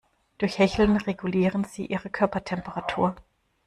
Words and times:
Durch 0.39 0.57
Hecheln 0.57 0.97
regulieren 0.97 1.63
sie 1.63 1.85
ihre 1.85 2.09
Körpertemperatur. 2.09 3.15